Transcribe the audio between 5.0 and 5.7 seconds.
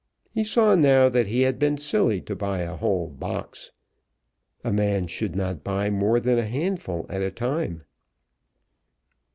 should not